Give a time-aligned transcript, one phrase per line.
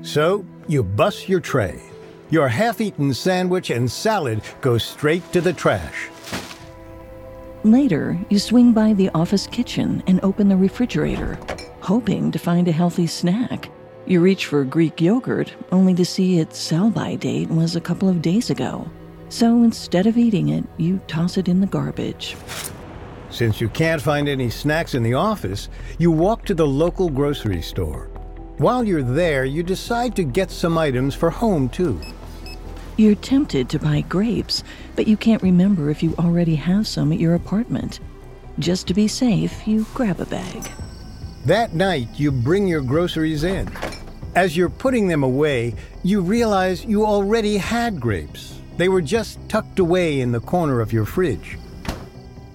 [0.00, 1.82] So, you bust your tray.
[2.30, 6.08] Your half eaten sandwich and salad go straight to the trash.
[7.62, 11.38] Later, you swing by the office kitchen and open the refrigerator,
[11.82, 13.70] hoping to find a healthy snack.
[14.06, 18.08] You reach for Greek yogurt, only to see its sell by date was a couple
[18.08, 18.90] of days ago.
[19.28, 22.36] So instead of eating it, you toss it in the garbage.
[23.30, 27.62] Since you can't find any snacks in the office, you walk to the local grocery
[27.62, 28.10] store.
[28.56, 32.00] While you're there, you decide to get some items for home too.
[32.96, 34.64] You're tempted to buy grapes,
[34.96, 38.00] but you can't remember if you already have some at your apartment.
[38.58, 40.70] Just to be safe, you grab a bag.
[41.46, 43.70] That night, you bring your groceries in.
[44.34, 48.60] As you're putting them away, you realize you already had grapes.
[48.76, 51.58] They were just tucked away in the corner of your fridge.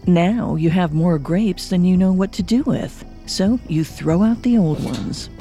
[0.06, 4.22] Now you have more grapes than you know what to do with, so you throw
[4.22, 5.31] out the old ones.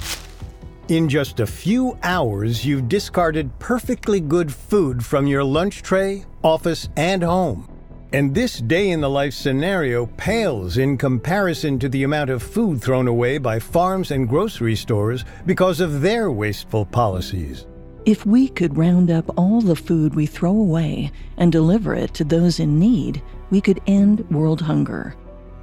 [0.88, 6.88] In just a few hours, you've discarded perfectly good food from your lunch tray, office,
[6.96, 7.68] and home.
[8.14, 12.80] And this day in the life scenario pales in comparison to the amount of food
[12.80, 17.66] thrown away by farms and grocery stores because of their wasteful policies.
[18.04, 22.22] If we could round up all the food we throw away and deliver it to
[22.22, 23.20] those in need,
[23.50, 25.16] we could end world hunger.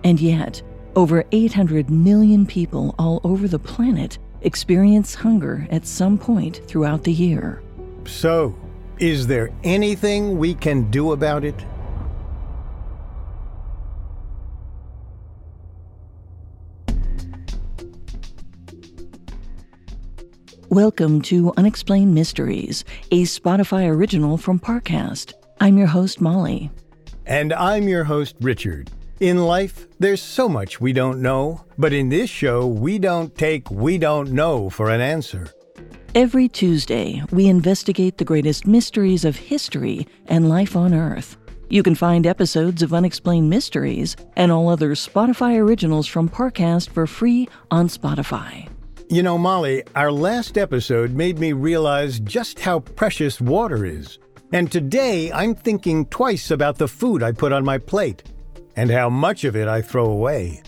[0.03, 0.61] And yet,
[0.97, 7.13] over 800 million people all over the planet experience hunger at some point throughout the
[7.13, 7.63] year.
[8.05, 8.53] So,
[8.99, 11.55] is there anything we can do about it?
[20.71, 25.33] Welcome to Unexplained Mysteries, a Spotify original from Parcast.
[25.59, 26.71] I'm your host, Molly.
[27.25, 28.89] And I'm your host, Richard.
[29.19, 33.69] In life, there's so much we don't know, but in this show, we don't take
[33.69, 35.49] we don't know for an answer.
[36.15, 41.35] Every Tuesday, we investigate the greatest mysteries of history and life on Earth.
[41.67, 47.07] You can find episodes of Unexplained Mysteries and all other Spotify originals from Parcast for
[47.07, 48.70] free on Spotify.
[49.11, 54.19] You know, Molly, our last episode made me realize just how precious water is.
[54.53, 58.23] And today I'm thinking twice about the food I put on my plate
[58.77, 60.63] and how much of it I throw away.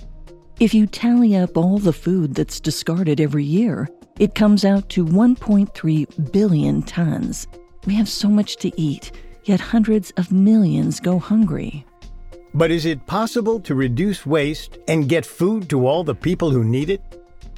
[0.59, 3.87] If you tally up all the food that's discarded every year,
[4.19, 7.47] it comes out to 1.3 billion tons.
[7.85, 9.13] We have so much to eat,
[9.45, 11.85] yet hundreds of millions go hungry.
[12.53, 16.65] But is it possible to reduce waste and get food to all the people who
[16.65, 17.01] need it?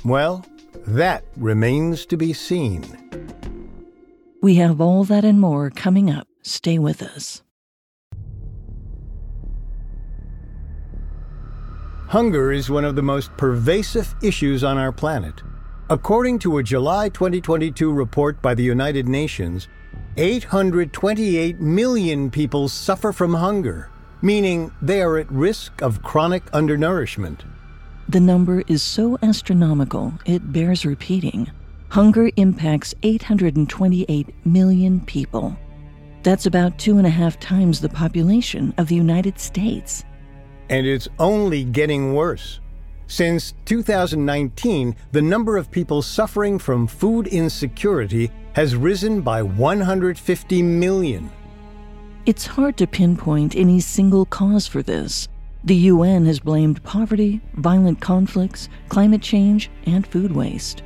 [0.04, 0.46] Well,
[0.88, 2.84] that remains to be seen.
[4.42, 6.28] We have all that and more coming up.
[6.44, 7.42] Stay with us.
[12.08, 15.42] Hunger is one of the most pervasive issues on our planet.
[15.90, 19.68] According to a July 2022 report by the United Nations,
[20.18, 23.90] 828 million people suffer from hunger,
[24.22, 27.44] meaning they are at risk of chronic undernourishment.
[28.08, 31.50] The number is so astronomical it bears repeating.
[31.90, 35.58] Hunger impacts 828 million people.
[36.22, 40.04] That's about two and a half times the population of the United States.
[40.70, 42.60] And it's only getting worse.
[43.08, 51.32] Since 2019, the number of people suffering from food insecurity has risen by 150 million.
[52.26, 55.28] It's hard to pinpoint any single cause for this.
[55.66, 60.84] The UN has blamed poverty, violent conflicts, climate change, and food waste.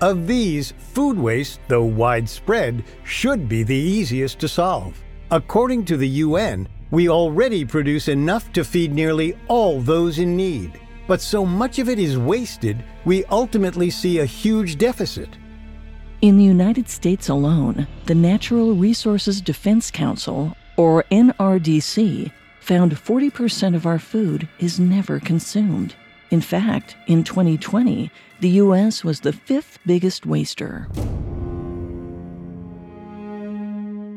[0.00, 5.00] Of these, food waste, though widespread, should be the easiest to solve.
[5.30, 10.78] According to the UN, We already produce enough to feed nearly all those in need,
[11.06, 15.30] but so much of it is wasted, we ultimately see a huge deficit.
[16.20, 22.30] In the United States alone, the Natural Resources Defense Council, or NRDC,
[22.62, 25.94] found 40% of our food is never consumed.
[26.30, 28.10] In fact, in 2020,
[28.40, 29.04] the U.S.
[29.04, 30.88] was the fifth biggest waster.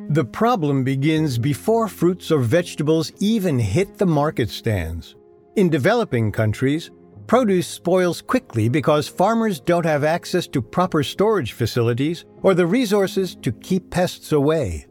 [0.10, 5.16] The problem begins before fruits or vegetables even hit the market stands.
[5.56, 6.92] In developing countries,
[7.26, 13.36] produce spoils quickly because farmers don't have access to proper storage facilities or the resources
[13.42, 14.86] to keep pests away.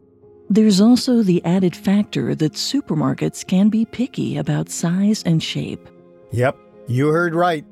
[0.55, 5.89] There's also the added factor that supermarkets can be picky about size and shape.
[6.31, 6.57] Yep,
[6.87, 7.65] you heard right.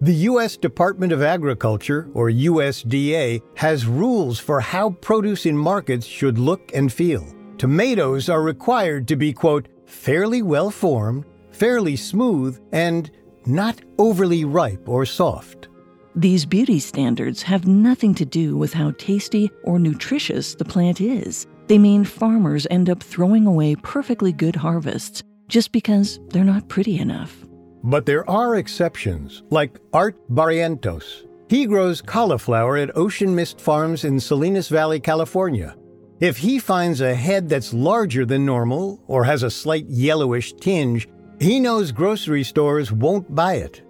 [0.00, 0.56] The U.S.
[0.56, 6.92] Department of Agriculture, or USDA, has rules for how produce in markets should look and
[6.92, 7.24] feel.
[7.56, 13.12] Tomatoes are required to be, quote, fairly well formed, fairly smooth, and
[13.46, 15.68] not overly ripe or soft.
[16.16, 21.46] These beauty standards have nothing to do with how tasty or nutritious the plant is.
[21.66, 26.98] They mean farmers end up throwing away perfectly good harvests just because they're not pretty
[26.98, 27.44] enough.
[27.82, 31.26] But there are exceptions, like Art Barrientos.
[31.48, 35.76] He grows cauliflower at Ocean Mist Farms in Salinas Valley, California.
[36.20, 41.08] If he finds a head that's larger than normal or has a slight yellowish tinge,
[41.40, 43.82] he knows grocery stores won't buy it.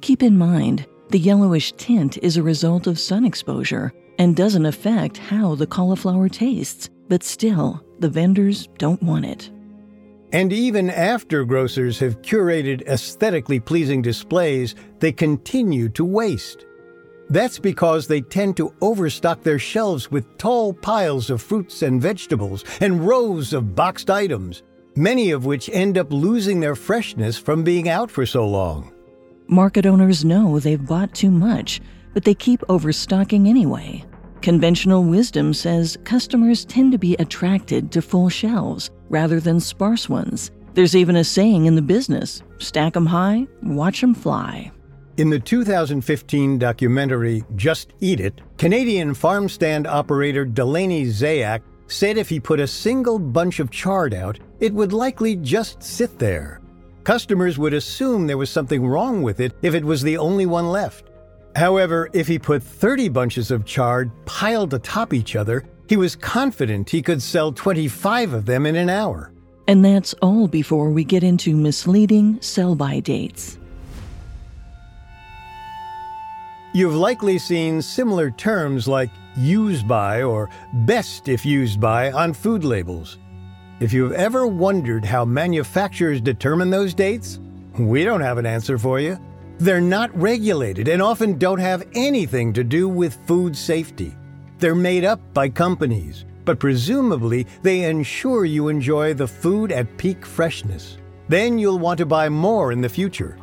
[0.00, 5.16] Keep in mind, the yellowish tint is a result of sun exposure and doesn't affect
[5.16, 9.48] how the cauliflower tastes, but still, the vendors don't want it.
[10.32, 16.66] And even after grocers have curated aesthetically pleasing displays, they continue to waste.
[17.30, 22.64] That's because they tend to overstock their shelves with tall piles of fruits and vegetables
[22.80, 24.64] and rows of boxed items,
[24.96, 28.92] many of which end up losing their freshness from being out for so long.
[29.46, 31.80] Market owners know they've bought too much,
[32.12, 34.04] but they keep overstocking anyway.
[34.44, 40.50] Conventional wisdom says customers tend to be attracted to full shelves rather than sparse ones.
[40.74, 44.70] There's even a saying in the business stack 'em high, watch 'em fly.
[45.16, 52.28] In the 2015 documentary Just Eat It, Canadian farm stand operator Delaney Zayak said if
[52.28, 56.60] he put a single bunch of chard out, it would likely just sit there.
[57.02, 60.68] Customers would assume there was something wrong with it if it was the only one
[60.68, 61.08] left.
[61.56, 66.90] However, if he put 30 bunches of chard piled atop each other, he was confident
[66.90, 69.32] he could sell 25 of them in an hour.
[69.68, 73.58] And that's all before we get into misleading sell by dates.
[76.74, 80.50] You've likely seen similar terms like use by or
[80.86, 83.18] best if used by on food labels.
[83.78, 87.38] If you've ever wondered how manufacturers determine those dates,
[87.78, 89.18] we don't have an answer for you.
[89.58, 94.16] They're not regulated and often don't have anything to do with food safety.
[94.58, 100.26] They're made up by companies, but presumably they ensure you enjoy the food at peak
[100.26, 100.98] freshness.
[101.28, 103.38] Then you'll want to buy more in the future.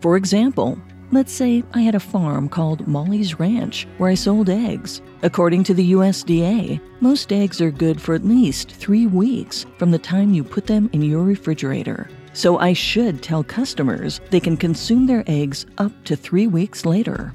[0.00, 0.78] For example,
[1.12, 5.02] Let's say I had a farm called Molly's Ranch where I sold eggs.
[5.20, 9.98] According to the USDA, most eggs are good for at least three weeks from the
[9.98, 12.08] time you put them in your refrigerator.
[12.32, 17.32] So I should tell customers they can consume their eggs up to three weeks later.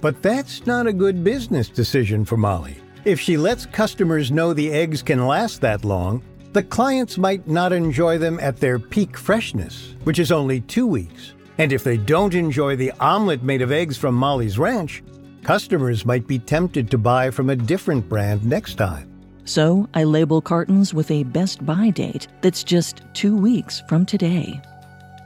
[0.00, 2.76] But that's not a good business decision for Molly.
[3.04, 6.22] If she lets customers know the eggs can last that long,
[6.52, 11.34] the clients might not enjoy them at their peak freshness, which is only two weeks.
[11.58, 15.02] And if they don't enjoy the omelet made of eggs from Molly's Ranch,
[15.42, 19.13] customers might be tempted to buy from a different brand next time.
[19.44, 24.60] So I label cartons with a best by date that's just two weeks from today.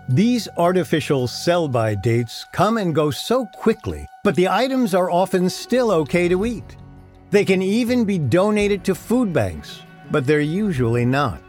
[0.09, 5.51] These artificial sell by dates come and go so quickly, but the items are often
[5.51, 6.77] still okay to eat.
[7.31, 11.43] They can even be donated to food banks, but they're usually not.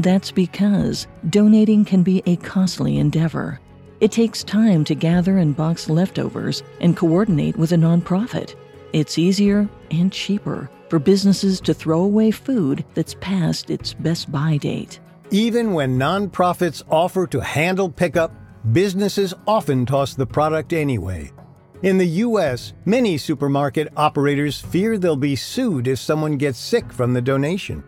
[0.00, 3.60] That's because donating can be a costly endeavor.
[4.00, 8.56] It takes time to gather and box leftovers and coordinate with a nonprofit.
[8.92, 14.56] It's easier and cheaper for businesses to throw away food that's past its best by
[14.56, 15.00] date.
[15.32, 18.32] Even when nonprofits offer to handle pickup,
[18.70, 21.32] businesses often toss the product anyway.
[21.82, 27.12] In the U.S., many supermarket operators fear they'll be sued if someone gets sick from
[27.12, 27.82] the donation.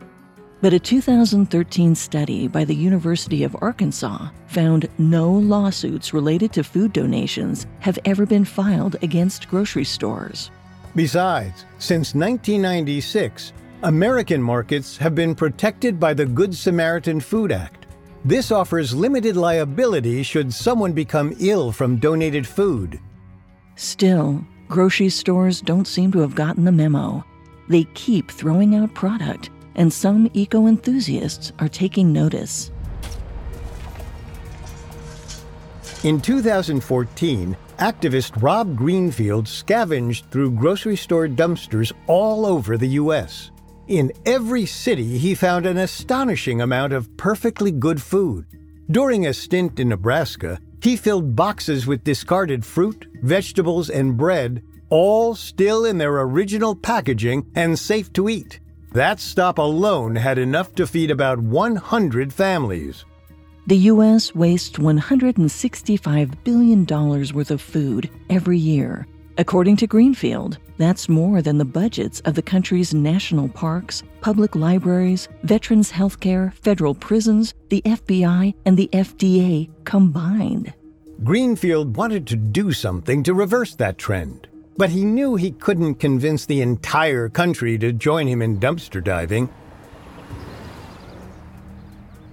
[0.60, 6.92] But a 2013 study by the University of Arkansas found no lawsuits related to food
[6.92, 10.50] donations have ever been filed against grocery stores.
[10.96, 17.84] Besides, since 1996, American markets have been protected by the Good Samaritan Food Act.
[18.24, 22.98] This offers limited liability should someone become ill from donated food.
[23.74, 27.22] Still, grocery stores don't seem to have gotten the memo.
[27.68, 32.70] They keep throwing out product, and some eco enthusiasts are taking notice.
[36.04, 43.50] In 2014, activist Rob Greenfield scavenged through grocery store dumpsters all over the U.S.
[43.88, 48.46] In every city, he found an astonishing amount of perfectly good food.
[48.90, 55.34] During a stint in Nebraska, he filled boxes with discarded fruit, vegetables, and bread, all
[55.34, 58.60] still in their original packaging and safe to eat.
[58.92, 63.04] That stop alone had enough to feed about 100 families.
[63.68, 64.32] The U.S.
[64.32, 69.08] wastes $165 billion worth of food every year.
[69.38, 75.28] According to Greenfield, that's more than the budgets of the country's national parks, public libraries,
[75.42, 80.72] veterans health care, federal prisons, the FBI, and the FDA combined.
[81.24, 84.46] Greenfield wanted to do something to reverse that trend,
[84.76, 89.48] but he knew he couldn't convince the entire country to join him in dumpster diving.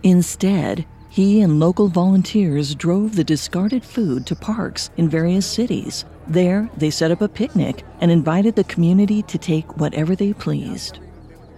[0.04, 6.05] Instead, he and local volunteers drove the discarded food to parks in various cities.
[6.27, 10.98] There, they set up a picnic and invited the community to take whatever they pleased.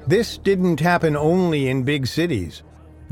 [0.07, 2.63] This didn't happen only in big cities.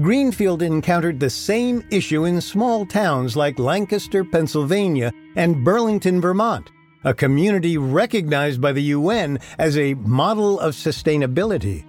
[0.01, 6.69] Greenfield encountered the same issue in small towns like Lancaster, Pennsylvania, and Burlington, Vermont,
[7.05, 11.85] a community recognized by the UN as a model of sustainability.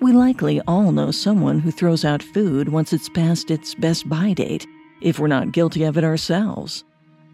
[0.00, 4.32] We likely all know someone who throws out food once it's past its best by
[4.32, 4.66] date,
[5.02, 6.84] if we're not guilty of it ourselves.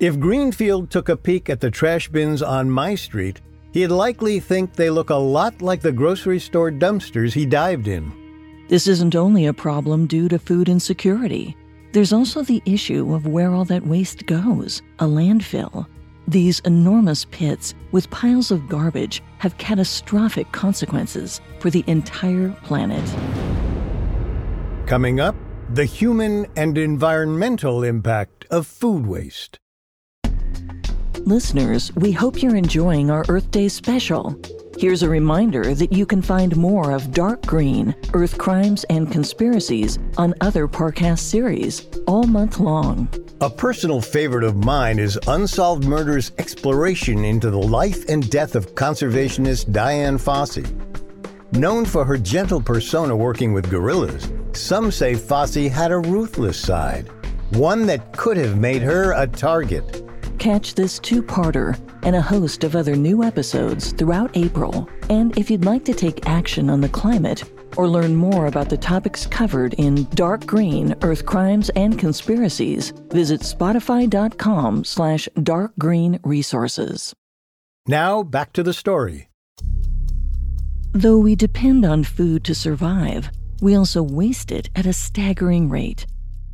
[0.00, 3.40] If Greenfield took a peek at the trash bins on my street,
[3.73, 8.12] he'd likely think they look a lot like the grocery store dumpsters he dived in.
[8.68, 11.56] This isn't only a problem due to food insecurity.
[11.92, 15.87] There's also the issue of where all that waste goes a landfill.
[16.28, 23.04] These enormous pits with piles of garbage have catastrophic consequences for the entire planet.
[24.87, 25.37] Coming up,
[25.73, 29.61] the human and environmental impact of food waste.
[31.21, 34.40] Listeners, we hope you're enjoying our Earth Day special.
[34.78, 39.99] Here's a reminder that you can find more of Dark Green, Earth Crimes and Conspiracies
[40.18, 43.09] on other Parcast series all month long.
[43.42, 48.74] A personal favorite of mine is Unsolved Murders exploration into the life and death of
[48.74, 50.64] conservationist Dian Fossey.
[51.52, 57.10] Known for her gentle persona working with gorillas, some say Fossey had a ruthless side,
[57.50, 60.02] one that could have made her a target.
[60.38, 64.88] Catch this two parter and a host of other new episodes throughout April.
[65.10, 67.44] And if you'd like to take action on the climate
[67.76, 73.40] or learn more about the topics covered in Dark Green Earth Crimes and Conspiracies, visit
[73.40, 77.14] spotify.com slash darkgreenresources.
[77.87, 79.28] Now back to the story.
[80.92, 83.30] Though we depend on food to survive,
[83.61, 86.06] we also waste it at a staggering rate.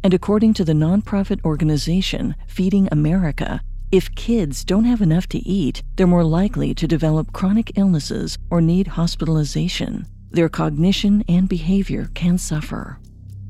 [0.05, 3.61] And according to the nonprofit organization Feeding America,
[3.93, 8.61] if kids don't have enough to eat, they're more likely to develop chronic illnesses or
[8.61, 10.07] need hospitalization.
[10.33, 12.99] Their cognition and behavior can suffer.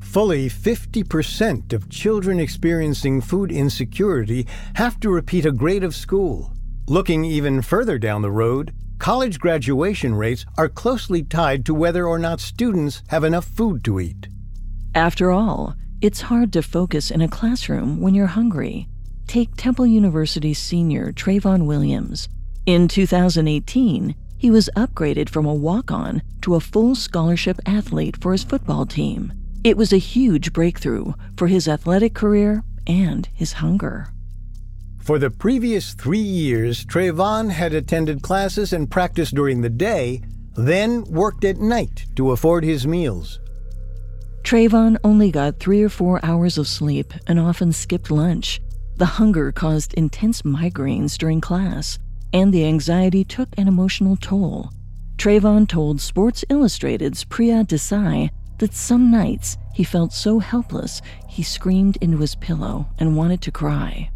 [0.01, 6.51] Fully 50% of children experiencing food insecurity have to repeat a grade of school.
[6.87, 12.19] Looking even further down the road, college graduation rates are closely tied to whether or
[12.19, 14.27] not students have enough food to eat.
[14.93, 18.89] After all, it's hard to focus in a classroom when you're hungry.
[19.25, 22.27] Take Temple University's senior Trayvon Williams.
[22.65, 24.13] In 2018,
[24.43, 28.85] he was upgraded from a walk on to a full scholarship athlete for his football
[28.85, 29.31] team.
[29.63, 34.09] It was a huge breakthrough for his athletic career and his hunger.
[34.99, 40.21] For the previous three years, Trayvon had attended classes and practiced during the day,
[40.57, 43.39] then worked at night to afford his meals.
[44.43, 48.59] Trayvon only got three or four hours of sleep and often skipped lunch.
[48.97, 51.97] The hunger caused intense migraines during class,
[52.33, 54.71] and the anxiety took an emotional toll.
[55.17, 61.97] Trayvon told Sports Illustrated's Priya Desai that some nights he felt so helpless he screamed
[62.01, 64.09] into his pillow and wanted to cry.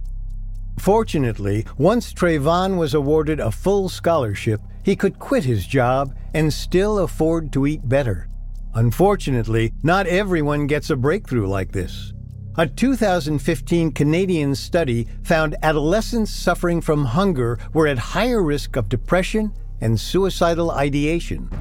[0.79, 7.00] Fortunately, once Trayvon was awarded a full scholarship, he could quit his job and still
[7.00, 8.29] afford to eat better.
[8.74, 12.13] Unfortunately, not everyone gets a breakthrough like this.
[12.60, 19.54] A 2015 Canadian study found adolescents suffering from hunger were at higher risk of depression
[19.80, 21.52] and suicidal ideation.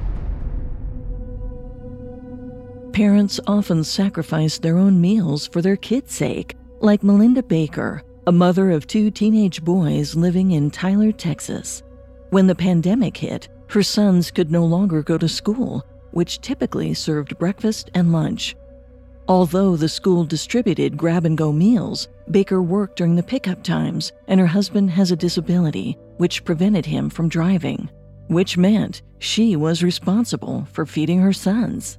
[2.94, 8.70] Parents often sacrifice their own meals for their kids' sake, like Melinda Baker, a mother
[8.70, 11.82] of two teenage boys living in Tyler, Texas.
[12.30, 17.38] When the pandemic hit, her sons could no longer go to school, which typically served
[17.38, 18.56] breakfast and lunch.
[19.28, 24.38] Although the school distributed grab and go meals, Baker worked during the pickup times, and
[24.38, 27.90] her husband has a disability, which prevented him from driving,
[28.28, 31.98] which meant she was responsible for feeding her sons.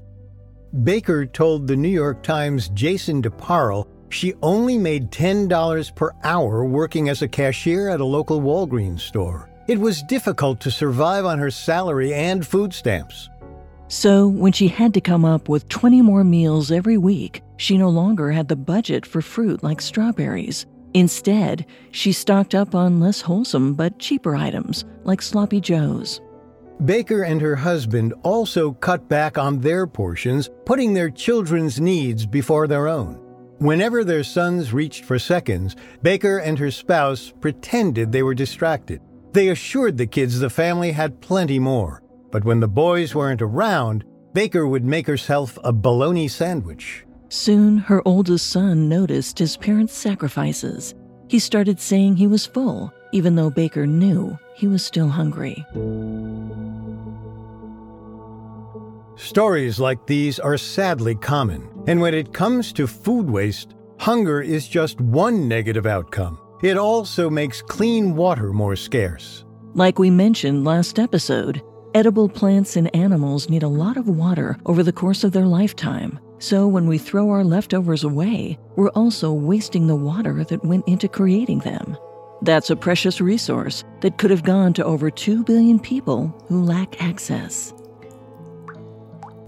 [0.83, 7.09] Baker told the New York Times' Jason DeParle she only made $10 per hour working
[7.09, 9.49] as a cashier at a local Walgreens store.
[9.67, 13.29] It was difficult to survive on her salary and food stamps.
[13.89, 17.89] So, when she had to come up with 20 more meals every week, she no
[17.89, 20.65] longer had the budget for fruit like strawberries.
[20.93, 26.21] Instead, she stocked up on less wholesome but cheaper items like sloppy joes.
[26.85, 32.67] Baker and her husband also cut back on their portions, putting their children's needs before
[32.67, 33.15] their own.
[33.59, 39.01] Whenever their sons reached for seconds, Baker and her spouse pretended they were distracted.
[39.33, 42.03] They assured the kids the family had plenty more.
[42.31, 44.03] But when the boys weren't around,
[44.33, 47.05] Baker would make herself a bologna sandwich.
[47.29, 50.93] Soon, her oldest son noticed his parents' sacrifices.
[51.27, 55.65] He started saying he was full, even though Baker knew he was still hungry.
[59.15, 64.67] Stories like these are sadly common, and when it comes to food waste, hunger is
[64.67, 66.39] just one negative outcome.
[66.61, 69.43] It also makes clean water more scarce.
[69.73, 71.61] Like we mentioned last episode,
[71.97, 76.19] Edible plants and animals need a lot of water over the course of their lifetime.
[76.37, 81.07] So when we throw our leftovers away, we're also wasting the water that went into
[81.07, 81.97] creating them.
[82.43, 87.01] That's a precious resource that could have gone to over 2 billion people who lack
[87.01, 87.73] access.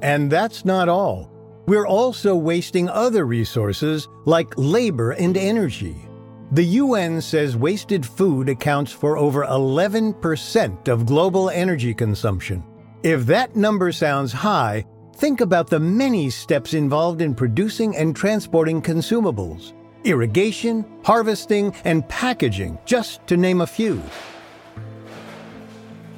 [0.02, 1.32] And that's not all.
[1.68, 6.09] We're also wasting other resources like labor and energy.
[6.52, 12.64] The UN says wasted food accounts for over 11% of global energy consumption.
[13.04, 14.84] If that number sounds high,
[15.18, 19.74] think about the many steps involved in producing and transporting consumables
[20.06, 24.02] irrigation, harvesting, and packaging, just to name a few.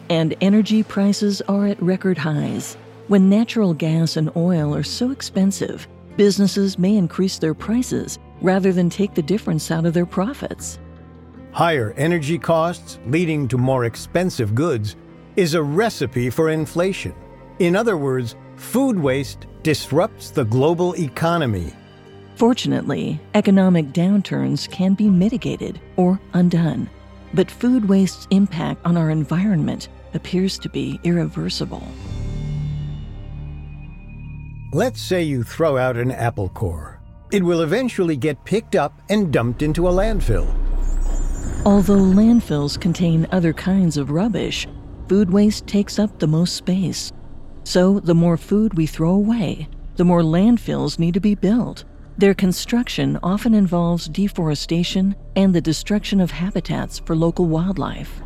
[0.08, 2.78] And energy prices are at record highs.
[3.08, 8.90] When natural gas and oil are so expensive, businesses may increase their prices rather than
[8.90, 10.80] take the difference out of their profits.
[11.52, 14.96] Higher energy costs, leading to more expensive goods,
[15.36, 17.14] is a recipe for inflation.
[17.60, 21.74] In other words, food waste disrupts the global economy.
[22.36, 26.90] Fortunately, economic downturns can be mitigated or undone,
[27.34, 31.86] but food waste's impact on our environment appears to be irreversible.
[34.74, 37.01] Let's say you throw out an apple core.
[37.32, 40.54] It will eventually get picked up and dumped into a landfill.
[41.66, 44.68] Although landfills contain other kinds of rubbish,
[45.08, 47.14] food waste takes up the most space.
[47.64, 51.86] So, the more food we throw away, the more landfills need to be built.
[52.18, 58.22] Their construction often involves deforestation and the destruction of habitats for local wildlife.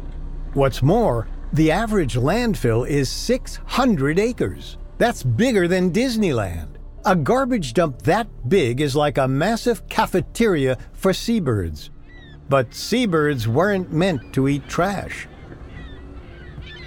[0.54, 4.78] What's more, the average landfill is 600 acres.
[4.98, 6.75] That's bigger than Disneyland.
[7.08, 11.92] A garbage dump that big is like a massive cafeteria for seabirds.
[12.50, 15.28] But seabirds weren't meant to eat trash.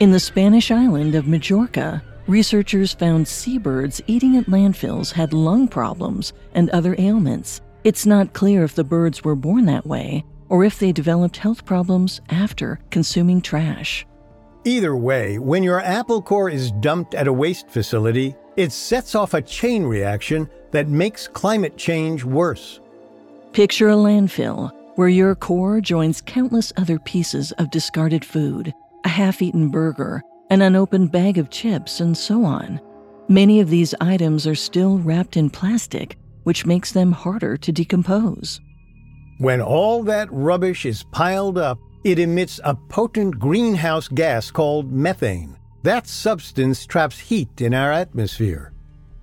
[0.01, 6.33] In the Spanish island of Majorca, researchers found seabirds eating at landfills had lung problems
[6.53, 7.61] and other ailments.
[7.85, 11.65] It's not clear if the birds were born that way or if they developed health
[11.65, 14.05] problems after consuming trash.
[14.65, 19.35] Either way, when your apple core is dumped at a waste facility, it sets off
[19.35, 22.81] a chain reaction that makes climate change worse.
[23.53, 29.41] Picture a landfill where your core joins countless other pieces of discarded food, a half
[29.41, 32.81] eaten burger, an unopened bag of chips, and so on.
[33.29, 38.61] Many of these items are still wrapped in plastic, which makes them harder to decompose.
[39.39, 45.58] When all that rubbish is piled up, it emits a potent greenhouse gas called methane.
[45.85, 48.73] That substance traps heat in our atmosphere.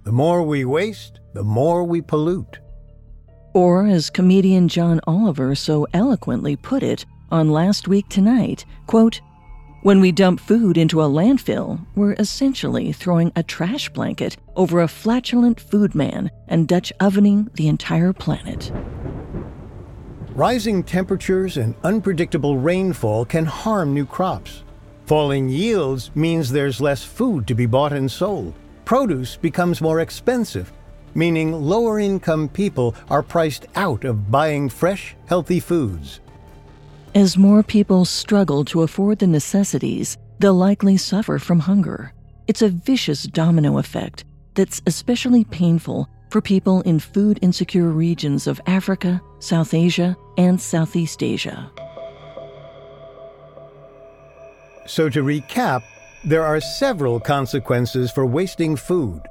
[0.03, 2.59] The more we waste, the more we pollute.
[3.53, 9.19] Or, as comedian John Oliver so eloquently put it on Last Week Tonight, quote,
[9.81, 14.87] when we dump food into a landfill, we're essentially throwing a trash blanket over a
[14.87, 18.71] flatulent food man and Dutch ovening the entire planet.
[20.33, 24.64] Rising temperatures and unpredictable rainfall can harm new crops.
[25.05, 28.53] Falling yields means there's less food to be bought and sold.
[28.85, 30.73] Produce becomes more expensive,
[31.13, 36.21] meaning lower income people are priced out of buying fresh, healthy foods.
[37.13, 42.11] As more people struggle to afford the necessities, they'll likely suffer from hunger.
[42.47, 48.59] It's a vicious domino effect that's especially painful for people in food insecure regions of
[48.65, 51.71] Africa, South Asia, and Southeast Asia.
[54.85, 55.83] So, to recap,
[56.23, 59.21] there are several consequences for wasting food.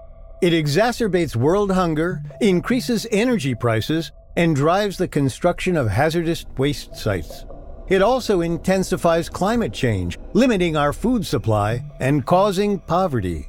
[0.42, 7.44] It exacerbates world hunger, increases energy prices, and drives the construction of hazardous waste sites.
[7.88, 13.48] It also intensifies climate change, limiting our food supply and causing poverty.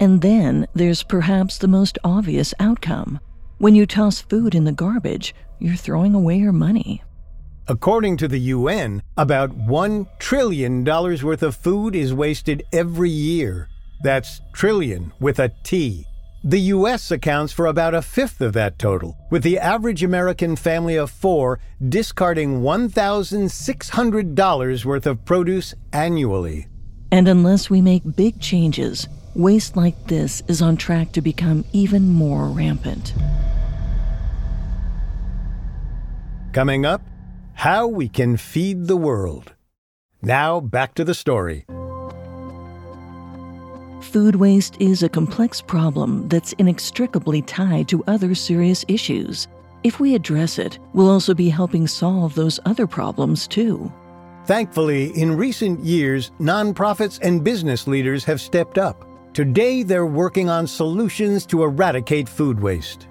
[0.00, 3.20] And then there's perhaps the most obvious outcome.
[3.58, 7.02] When you toss food in the garbage, you're throwing away your money.
[7.68, 13.68] According to the UN, about $1 trillion worth of food is wasted every year.
[14.04, 16.06] That's trillion with a T.
[16.44, 17.10] The U.S.
[17.10, 21.58] accounts for about a fifth of that total, with the average American family of four
[21.88, 26.68] discarding $1,600 worth of produce annually.
[27.10, 32.10] And unless we make big changes, waste like this is on track to become even
[32.10, 33.12] more rampant.
[36.52, 37.02] Coming up,
[37.56, 39.54] how we can feed the world.
[40.20, 41.64] Now, back to the story.
[44.02, 49.48] Food waste is a complex problem that's inextricably tied to other serious issues.
[49.84, 53.90] If we address it, we'll also be helping solve those other problems too.
[54.44, 59.06] Thankfully, in recent years, nonprofits and business leaders have stepped up.
[59.32, 63.08] Today, they're working on solutions to eradicate food waste.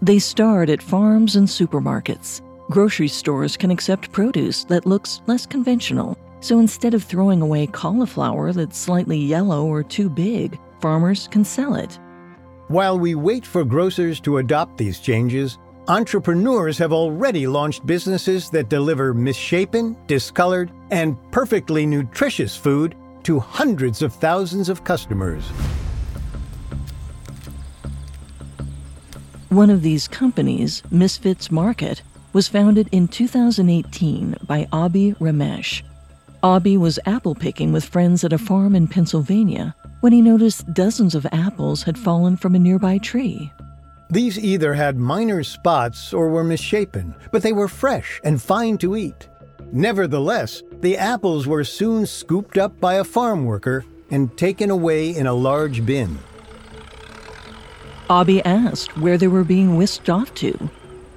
[0.00, 2.40] They start at farms and supermarkets.
[2.70, 8.52] Grocery stores can accept produce that looks less conventional so instead of throwing away cauliflower
[8.52, 11.98] that's slightly yellow or too big, farmers can sell it.
[12.68, 15.56] While we wait for grocers to adopt these changes,
[15.88, 24.02] entrepreneurs have already launched businesses that deliver misshapen, discolored, and perfectly nutritious food to hundreds
[24.02, 25.48] of thousands of customers.
[29.48, 32.02] One of these companies, Misfits Market,
[32.34, 35.82] was founded in 2018 by Abhi Ramesh,
[36.44, 41.14] Abhi was apple picking with friends at a farm in Pennsylvania when he noticed dozens
[41.14, 43.50] of apples had fallen from a nearby tree.
[44.10, 48.94] These either had minor spots or were misshapen, but they were fresh and fine to
[48.94, 49.26] eat.
[49.72, 55.26] Nevertheless, the apples were soon scooped up by a farm worker and taken away in
[55.26, 56.18] a large bin.
[58.10, 60.68] Abhi asked where they were being whisked off to.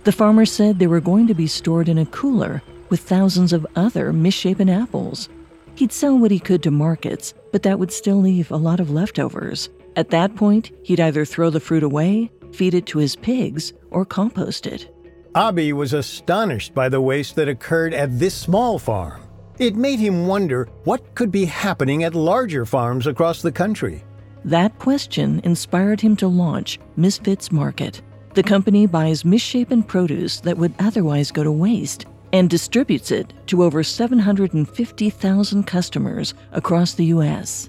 [0.08, 3.68] The farmer said they were going to be stored in a cooler with thousands of
[3.76, 5.28] other misshapen apples.
[5.76, 8.90] He'd sell what he could to markets, but that would still leave a lot of
[8.90, 9.68] leftovers.
[9.98, 14.06] At that point, he'd either throw the fruit away, feed it to his pigs, or
[14.06, 14.90] compost it.
[15.36, 19.22] Abhi was astonished by the waste that occurred at this small farm.
[19.60, 24.06] It made him wonder what could be happening at larger farms across the country.
[24.46, 28.02] That question inspired him to launch Misfits Market.
[28.38, 33.64] The company buys misshapen produce that would otherwise go to waste and distributes it to
[33.64, 37.68] over 750,000 customers across the U.S.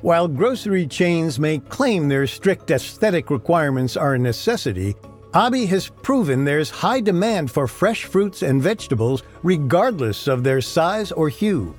[0.00, 4.96] While grocery chains may claim their strict aesthetic requirements are a necessity,
[5.32, 11.12] Abhi has proven there's high demand for fresh fruits and vegetables regardless of their size
[11.12, 11.72] or hue.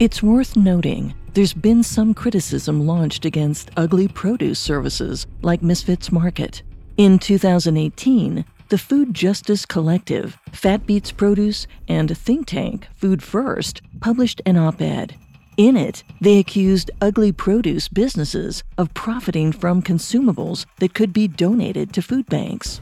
[0.00, 6.62] It's worth noting there's been some criticism launched against ugly produce services like Misfits Market.
[6.96, 14.40] In 2018, the Food Justice Collective, Phat Beets Produce, and think tank Food First published
[14.46, 15.14] an op ed.
[15.58, 21.92] In it, they accused ugly produce businesses of profiting from consumables that could be donated
[21.92, 22.80] to food banks.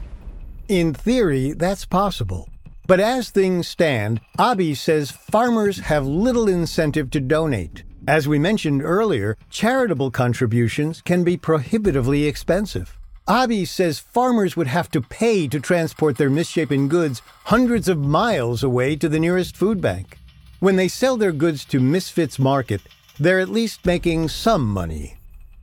[0.69, 2.47] In theory, that's possible.
[2.87, 7.83] But as things stand, Abhi says farmers have little incentive to donate.
[8.07, 12.97] As we mentioned earlier, charitable contributions can be prohibitively expensive.
[13.27, 18.61] Abhi says farmers would have to pay to transport their misshapen goods hundreds of miles
[18.61, 20.19] away to the nearest food bank.
[20.59, 22.81] When they sell their goods to Misfits Market,
[23.19, 25.17] they're at least making some money.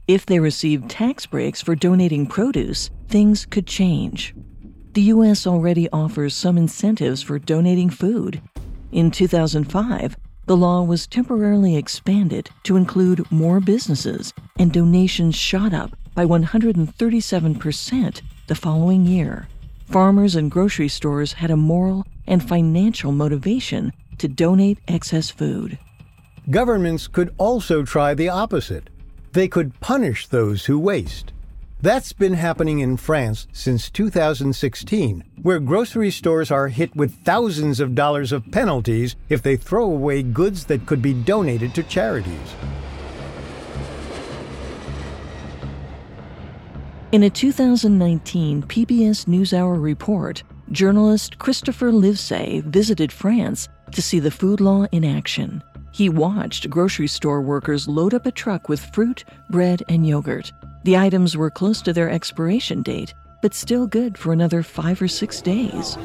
[0.09, 4.35] If they receive tax breaks for donating produce, things could change.
[4.94, 5.46] The U.S.
[5.46, 8.42] already offers some incentives for donating food.
[8.90, 15.96] In 2005, the law was temporarily expanded to include more businesses, and donations shot up
[16.14, 19.48] by 137% the following year.
[19.87, 25.79] Farmers and grocery stores had a moral and financial motivation to donate excess food.
[26.51, 28.90] Governments could also try the opposite.
[29.33, 31.33] They could punish those who waste.
[31.81, 37.96] That's been happening in France since 2016, where grocery stores are hit with thousands of
[37.96, 42.55] dollars of penalties if they throw away goods that could be donated to charities.
[47.12, 54.62] In a 2019 PBS NewsHour report, journalist Christopher Livesay visited France to see the food
[54.62, 55.62] law in action.
[55.92, 60.55] He watched grocery store workers load up a truck with fruit, bread, and yogurt.
[60.85, 65.09] The items were close to their expiration date, but still good for another five or
[65.09, 65.98] six days.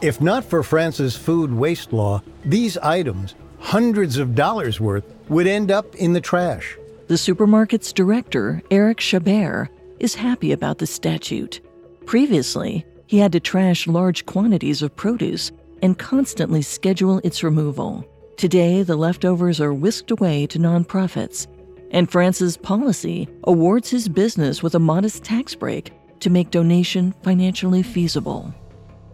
[0.00, 5.70] If not for France's food waste law, these items, hundreds of dollars worth, would end
[5.70, 6.78] up in the trash.
[7.06, 11.60] The supermarket's director, Eric Chabert, is happy about the statute.
[12.06, 18.06] Previously, he had to trash large quantities of produce and constantly schedule its removal.
[18.36, 21.46] Today, the leftovers are whisked away to nonprofits
[21.94, 27.84] and France's policy awards his business with a modest tax break to make donation financially
[27.84, 28.52] feasible.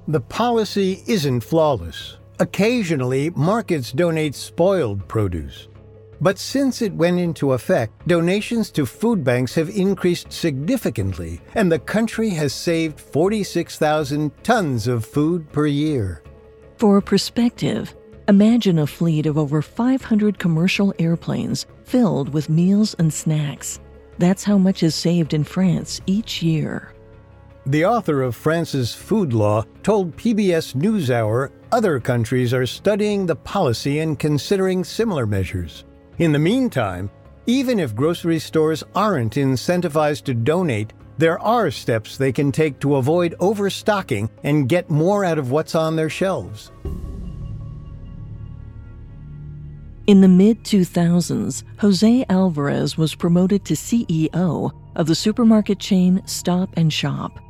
[0.08, 2.16] The policy isn't flawless.
[2.38, 5.68] Occasionally, markets donate spoiled produce.
[6.20, 11.78] But since it went into effect, donations to food banks have increased significantly, and the
[11.78, 16.22] country has saved 46,000 tons of food per year.
[16.76, 17.94] For perspective,
[18.30, 23.80] Imagine a fleet of over 500 commercial airplanes filled with meals and snacks.
[24.18, 26.94] That's how much is saved in France each year.
[27.66, 33.98] The author of France's food law told PBS NewsHour other countries are studying the policy
[33.98, 35.84] and considering similar measures.
[36.20, 37.10] In the meantime,
[37.46, 42.96] even if grocery stores aren't incentivized to donate, there are steps they can take to
[42.96, 46.72] avoid overstocking and get more out of what's on their shelves.
[50.06, 56.68] In the mid 2000s, Jose Alvarez was promoted to CEO of the supermarket chain Stop
[56.76, 57.40] and Shop.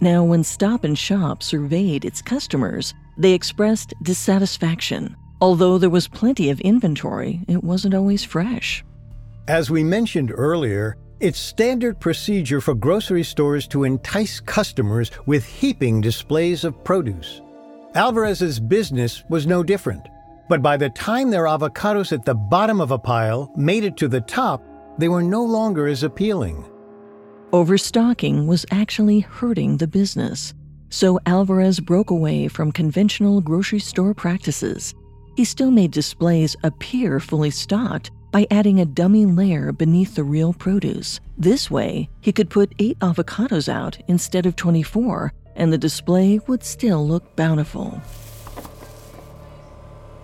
[0.00, 5.14] Now, when Stop and Shop surveyed its customers, they expressed dissatisfaction.
[5.40, 8.84] Although there was plenty of inventory, it wasn't always fresh.
[9.48, 16.00] As we mentioned earlier, it's standard procedure for grocery stores to entice customers with heaping
[16.00, 17.40] displays of produce.
[17.94, 20.06] Alvarez's business was no different.
[20.48, 24.08] But by the time their avocados at the bottom of a pile made it to
[24.08, 24.62] the top,
[24.98, 26.64] they were no longer as appealing.
[27.52, 30.54] Overstocking was actually hurting the business,
[30.88, 34.94] so Alvarez broke away from conventional grocery store practices.
[35.36, 40.54] He still made displays appear fully stocked by adding a dummy layer beneath the real
[40.54, 41.20] produce.
[41.36, 46.64] This way, he could put 8 avocados out instead of 24, and the display would
[46.64, 48.00] still look bountiful.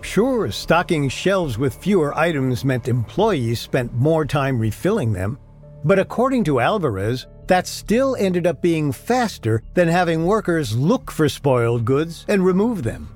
[0.01, 5.37] Sure, stocking shelves with fewer items meant employees spent more time refilling them,
[5.83, 11.29] but according to Alvarez, that still ended up being faster than having workers look for
[11.29, 13.09] spoiled goods and remove them.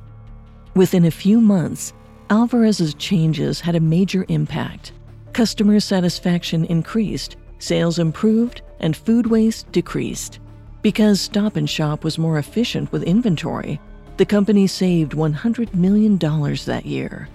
[0.77, 1.91] Within a few months,
[2.29, 4.91] Alvarez's changes had a major impact.
[5.33, 10.37] Customer satisfaction increased, sales improved, and food waste decreased.
[10.83, 13.81] Because Stop and Shop was more efficient with inventory,
[14.17, 17.27] the company saved $100 million that year.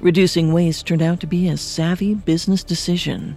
[0.00, 3.36] Reducing waste turned out to be a savvy business decision.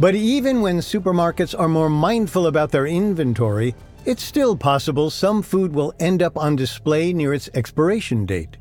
[0.00, 5.72] But even when supermarkets are more mindful about their inventory, it's still possible some food
[5.72, 8.56] will end up on display near its expiration date.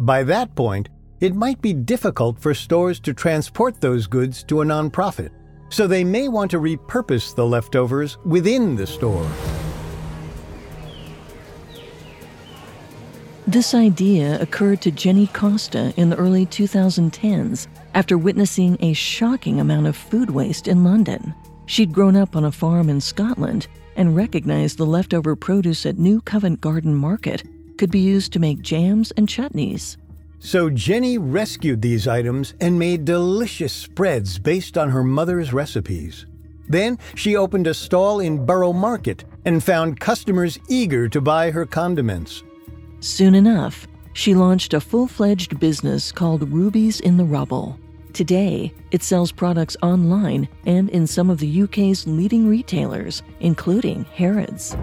[0.00, 0.88] By that point,
[1.20, 5.28] it might be difficult for stores to transport those goods to a nonprofit,
[5.68, 9.30] so they may want to repurpose the leftovers within the store.
[13.46, 19.86] This idea occurred to Jenny Costa in the early 2010s after witnessing a shocking amount
[19.86, 21.34] of food waste in London.
[21.66, 26.22] She'd grown up on a farm in Scotland and recognized the leftover produce at New
[26.22, 27.42] Covent Garden Market
[27.80, 29.96] could be used to make jams and chutneys.
[30.38, 36.26] So Jenny rescued these items and made delicious spreads based on her mother's recipes.
[36.68, 41.64] Then she opened a stall in Borough Market and found customers eager to buy her
[41.64, 42.42] condiments.
[43.00, 47.78] Soon enough, she launched a full fledged business called Rubies in the Rubble.
[48.12, 54.76] Today, it sells products online and in some of the UK's leading retailers, including Harrods.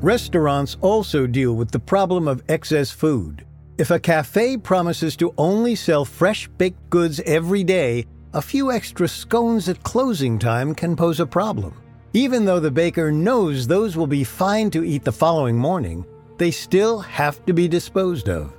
[0.00, 3.44] Restaurants also deal with the problem of excess food.
[3.78, 9.08] If a cafe promises to only sell fresh baked goods every day, a few extra
[9.08, 11.74] scones at closing time can pose a problem.
[12.12, 16.06] Even though the baker knows those will be fine to eat the following morning,
[16.36, 18.52] they still have to be disposed of.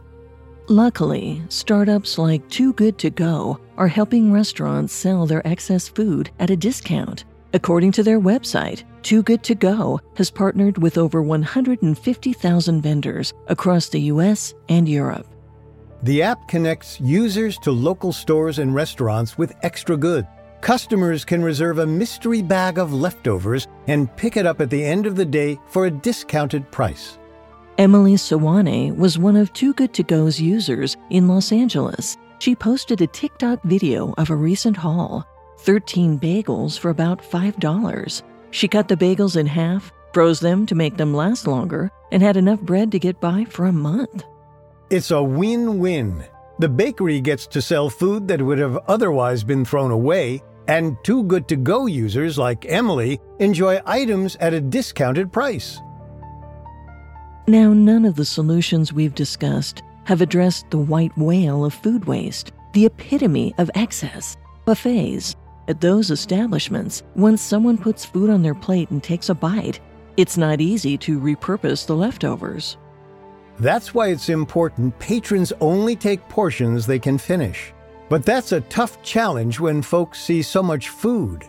[0.68, 6.50] Luckily, startups like Too Good To Go are helping restaurants sell their excess food at
[6.50, 7.24] a discount.
[7.54, 13.90] According to their website, Too Good To Go has partnered with over 150,000 vendors across
[13.90, 15.26] the US and Europe.
[16.04, 20.28] The app connects users to local stores and restaurants with extra good.
[20.62, 25.08] Customers can reserve a mystery bag of leftovers and pick it up at the end
[25.08, 27.18] of the day for a discounted price.
[27.80, 32.16] Emily Sawane was one of Too Good To Go's users in Los Angeles.
[32.40, 35.26] She posted a TikTok video of a recent haul
[35.64, 38.22] 13 bagels for about $5.
[38.52, 42.38] She cut the bagels in half, froze them to make them last longer, and had
[42.38, 44.24] enough bread to get by for a month.
[44.90, 46.24] It's a win win.
[46.60, 51.24] The bakery gets to sell food that would have otherwise been thrown away, and Too
[51.24, 55.80] Good To Go users like Emily enjoy items at a discounted price.
[57.48, 62.52] Now, none of the solutions we've discussed have addressed the white whale of food waste,
[62.74, 65.36] the epitome of excess buffets.
[65.70, 69.80] At those establishments, once someone puts food on their plate and takes a bite,
[70.18, 72.76] it's not easy to repurpose the leftovers.
[73.60, 77.72] That's why it's important patrons only take portions they can finish.
[78.10, 81.46] But that's a tough challenge when folks see so much food.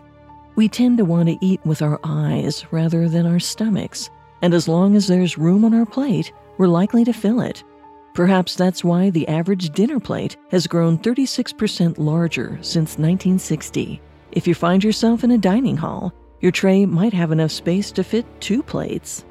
[0.55, 4.11] We tend to want to eat with our eyes rather than our stomachs,
[4.43, 7.65] and as long as there's room on our plate, we're likely to fill it.
[8.13, 14.03] Perhaps that's why the average dinner plate has grown 36% larger since 1960.
[14.33, 18.05] If you find yourself in a dining hall, your tray might have enough space to
[18.05, 19.25] fit two plates.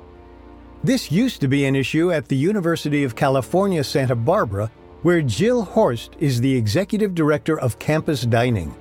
[0.83, 4.69] This used to be an issue at the University of California, Santa Barbara,
[5.01, 8.75] where Jill Horst is the executive director of campus dining.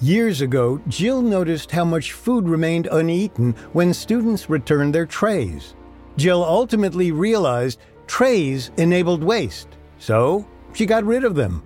[0.00, 5.74] Years ago, Jill noticed how much food remained uneaten when students returned their trays.
[6.16, 11.62] Jill ultimately realized trays enabled waste, so she got rid of them.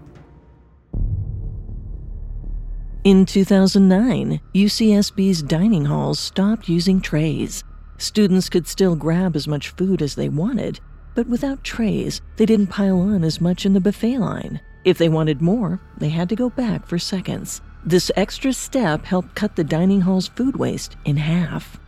[3.02, 7.64] In 2009, UCSB's dining halls stopped using trays.
[7.96, 10.80] Students could still grab as much food as they wanted,
[11.14, 14.60] but without trays, they didn't pile on as much in the buffet line.
[14.84, 17.62] If they wanted more, they had to go back for seconds.
[17.86, 21.80] This extra step helped cut the dining hall's food waste in half.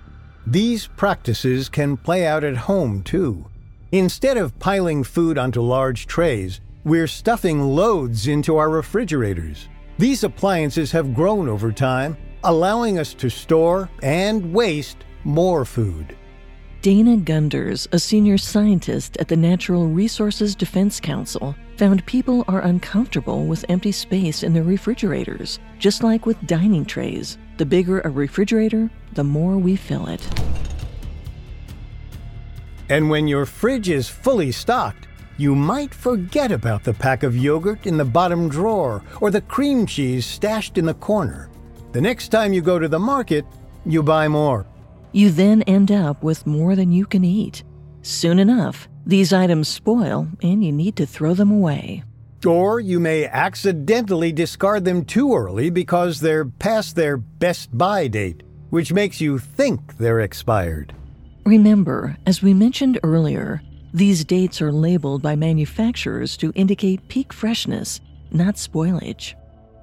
[0.46, 3.44] These practices can play out at home too.
[3.90, 9.68] Instead of piling food onto large trays, we're stuffing loads into our refrigerators.
[10.02, 16.16] These appliances have grown over time, allowing us to store and waste more food.
[16.80, 23.44] Dana Gunders, a senior scientist at the Natural Resources Defense Council, found people are uncomfortable
[23.44, 27.38] with empty space in their refrigerators, just like with dining trays.
[27.58, 30.28] The bigger a refrigerator, the more we fill it.
[32.88, 35.06] And when your fridge is fully stocked,
[35.42, 39.84] you might forget about the pack of yogurt in the bottom drawer or the cream
[39.84, 41.50] cheese stashed in the corner.
[41.90, 43.44] The next time you go to the market,
[43.84, 44.64] you buy more.
[45.10, 47.64] You then end up with more than you can eat.
[48.02, 52.04] Soon enough, these items spoil and you need to throw them away.
[52.46, 58.44] Or you may accidentally discard them too early because they're past their best by date,
[58.70, 60.94] which makes you think they're expired.
[61.44, 63.60] Remember, as we mentioned earlier,
[63.92, 68.00] these dates are labeled by manufacturers to indicate peak freshness,
[68.30, 69.34] not spoilage.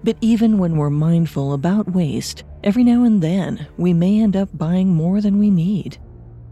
[0.04, 4.50] But even when we're mindful about waste, every now and then we may end up
[4.58, 5.98] buying more than we need.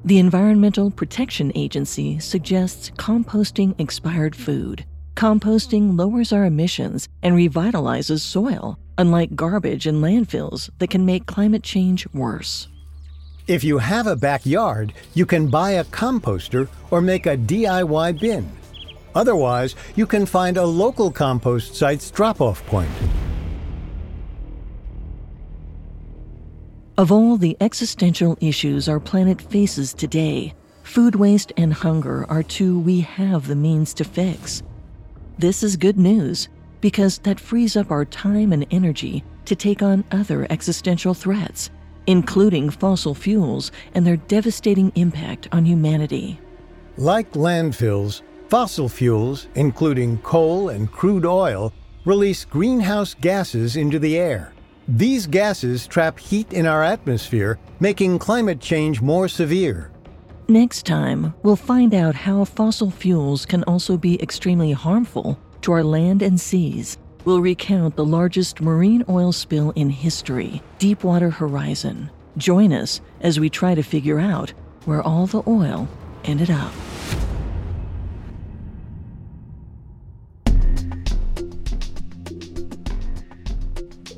[0.06, 4.86] The Environmental Protection Agency suggests composting expired food.
[5.16, 11.64] Composting lowers our emissions and revitalizes soil, unlike garbage and landfills that can make climate
[11.64, 12.68] change worse.
[13.48, 18.50] If you have a backyard, you can buy a composter or make a DIY bin.
[19.14, 22.92] Otherwise, you can find a local compost site's drop off point.
[26.98, 32.80] Of all the existential issues our planet faces today, food waste and hunger are two
[32.80, 34.64] we have the means to fix.
[35.38, 36.48] This is good news
[36.80, 41.70] because that frees up our time and energy to take on other existential threats,
[42.08, 46.40] including fossil fuels and their devastating impact on humanity.
[46.96, 51.74] Like landfills, fossil fuels, including coal and crude oil,
[52.06, 54.55] release greenhouse gases into the air.
[54.88, 59.92] These gases trap heat in our atmosphere, making climate change more severe.
[60.48, 65.84] Next time, we'll find out how fossil fuels can also be extremely harmful to our
[65.84, 67.00] land and seas.
[67.24, 72.12] We'll recount the largest marine oil spill in history, Deepwater Horizon.
[72.38, 74.54] Join us as we try to figure out
[74.86, 75.88] where all the oil
[76.26, 76.72] ended up.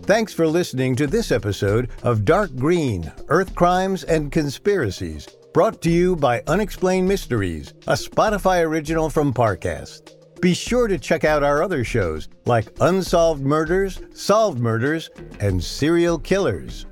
[0.08, 5.90] Thanks for listening to this episode of Dark Green Earth Crimes and Conspiracies, brought to
[5.90, 10.16] you by Unexplained Mysteries, a Spotify original from Parcast.
[10.40, 15.10] Be sure to check out our other shows like Unsolved Murders, Solved Murders,
[15.42, 16.86] and Serial Killers.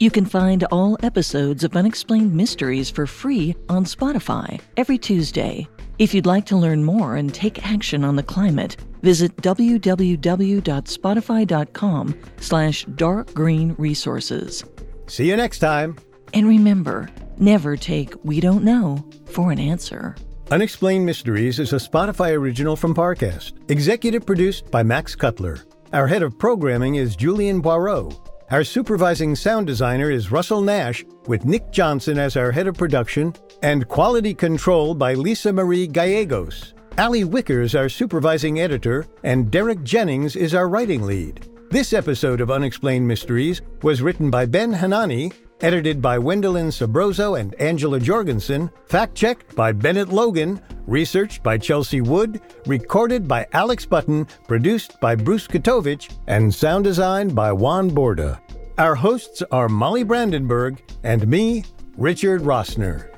[0.00, 5.68] You can find all episodes of Unexplained Mysteries for free on Spotify every Tuesday.
[6.00, 12.86] If you'd like to learn more and take action on the climate, visit www.spotify.com slash
[12.86, 15.10] darkgreenresources.
[15.10, 15.96] See you next time.
[16.34, 20.14] And remember, never take we don't know for an answer.
[20.50, 25.58] Unexplained Mysteries is a Spotify original from Parcast, executive produced by Max Cutler.
[25.92, 28.18] Our head of programming is Julian Boireau.
[28.50, 33.34] Our supervising sound designer is Russell Nash, with Nick Johnson as our head of production,
[33.62, 36.72] and quality control by Lisa Marie Gallegos.
[36.98, 41.48] Ali Wickers, our supervising editor, and Derek Jennings is our writing lead.
[41.70, 45.30] This episode of Unexplained Mysteries was written by Ben Hanani,
[45.60, 52.00] edited by Wendelin Sabroso and Angela Jorgensen, fact checked by Bennett Logan, researched by Chelsea
[52.00, 58.40] Wood, recorded by Alex Button, produced by Bruce Katovich, and sound designed by Juan Borda.
[58.76, 61.64] Our hosts are Molly Brandenburg and me,
[61.96, 63.14] Richard Rossner.